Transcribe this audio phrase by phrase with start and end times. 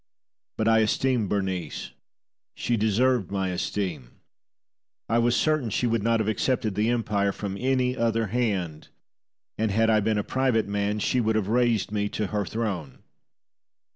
[0.57, 1.91] But I esteemed Berenice;
[2.55, 4.09] she deserved my esteem.
[5.07, 8.87] I was certain she would not have accepted the empire from any other hand;
[9.59, 13.03] and had I been a private man she would have raised me to her throne.